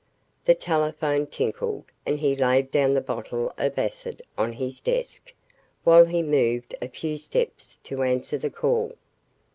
[0.45, 5.31] The telephone tinkled and he laid down the bottle of acid on his desk,
[5.83, 8.93] while he moved a few steps to answer the call.